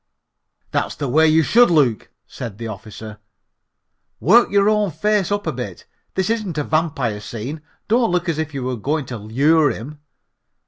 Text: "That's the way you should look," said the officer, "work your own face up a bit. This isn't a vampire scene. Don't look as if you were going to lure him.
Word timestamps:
"That's 0.71 0.95
the 0.95 1.07
way 1.07 1.27
you 1.27 1.43
should 1.43 1.69
look," 1.69 2.09
said 2.25 2.57
the 2.57 2.65
officer, 2.67 3.19
"work 4.19 4.49
your 4.49 4.67
own 4.67 4.89
face 4.89 5.31
up 5.31 5.45
a 5.45 5.51
bit. 5.51 5.85
This 6.15 6.31
isn't 6.31 6.57
a 6.57 6.63
vampire 6.63 7.19
scene. 7.21 7.61
Don't 7.87 8.09
look 8.09 8.27
as 8.27 8.39
if 8.39 8.51
you 8.51 8.63
were 8.63 8.77
going 8.77 9.05
to 9.05 9.17
lure 9.19 9.69
him. 9.69 9.99